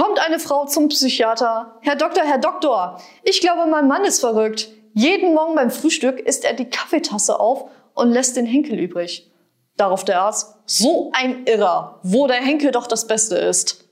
Kommt 0.00 0.18
eine 0.18 0.38
Frau 0.38 0.64
zum 0.64 0.88
Psychiater. 0.88 1.76
Herr 1.82 1.94
Doktor, 1.94 2.24
Herr 2.24 2.38
Doktor, 2.38 2.98
ich 3.22 3.42
glaube, 3.42 3.66
mein 3.70 3.86
Mann 3.86 4.06
ist 4.06 4.20
verrückt. 4.20 4.70
Jeden 4.94 5.34
Morgen 5.34 5.54
beim 5.56 5.70
Frühstück 5.70 6.20
isst 6.20 6.46
er 6.46 6.54
die 6.54 6.70
Kaffeetasse 6.70 7.38
auf 7.38 7.68
und 7.92 8.10
lässt 8.10 8.34
den 8.38 8.46
Henkel 8.46 8.78
übrig. 8.78 9.30
Darauf 9.76 10.02
der 10.02 10.22
Arzt, 10.22 10.56
so 10.64 11.12
ein 11.12 11.44
Irrer, 11.44 12.00
wo 12.02 12.26
der 12.26 12.38
Henkel 12.38 12.70
doch 12.70 12.86
das 12.86 13.06
Beste 13.06 13.36
ist. 13.36 13.89